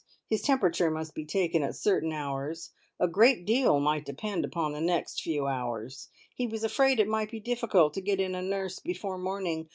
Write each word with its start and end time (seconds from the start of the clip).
His 0.31 0.41
temperature 0.41 0.89
must 0.89 1.13
be 1.13 1.27
taken 1.27 1.61
at 1.61 1.75
certain 1.75 2.11
hours. 2.11 2.71
A 2.99 3.07
great 3.07 3.45
deal 3.45 3.79
might 3.79 4.03
depend 4.03 4.43
upon 4.43 4.71
the 4.71 4.81
next 4.81 5.21
few 5.21 5.45
hours. 5.45 6.09
He 6.35 6.47
was 6.47 6.63
afraid 6.63 6.99
it 6.99 7.07
might 7.07 7.29
be 7.29 7.39
difficult 7.39 7.93
to 7.93 8.01
get 8.01 8.19
in 8.19 8.33
a 8.33 8.41
nurse 8.41 8.79
before 8.79 9.19
morning. 9.19 9.69